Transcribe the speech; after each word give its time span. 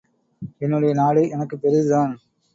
என்னுடைய 0.57 0.93
நாடு 0.93 1.29
எனக்குப் 1.29 1.61
பெரிதுதான். 1.61 2.13